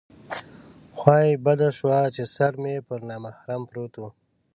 [0.97, 4.03] خوا یې بده شوه چې سر مې پر نامحرم پروت و.